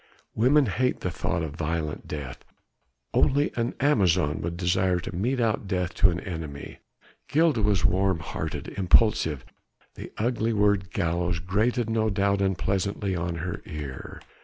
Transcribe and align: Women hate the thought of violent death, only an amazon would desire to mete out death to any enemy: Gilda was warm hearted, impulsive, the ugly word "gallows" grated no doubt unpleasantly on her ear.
Women 0.33 0.65
hate 0.65 1.01
the 1.01 1.11
thought 1.11 1.43
of 1.43 1.51
violent 1.55 2.07
death, 2.07 2.43
only 3.13 3.51
an 3.55 3.75
amazon 3.79 4.41
would 4.41 4.57
desire 4.57 4.99
to 4.99 5.15
mete 5.15 5.39
out 5.39 5.67
death 5.67 5.93
to 5.97 6.09
any 6.09 6.25
enemy: 6.25 6.79
Gilda 7.27 7.61
was 7.61 7.85
warm 7.85 8.17
hearted, 8.17 8.69
impulsive, 8.69 9.45
the 9.93 10.11
ugly 10.17 10.53
word 10.53 10.89
"gallows" 10.89 11.37
grated 11.37 11.87
no 11.87 12.09
doubt 12.09 12.41
unpleasantly 12.41 13.15
on 13.15 13.35
her 13.45 13.61
ear. 13.67 14.19